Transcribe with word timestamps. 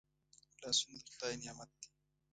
لاسونه 0.61 0.99
د 1.05 1.07
خدای 1.13 1.33
نعمت 1.41 1.69
دی 1.79 1.87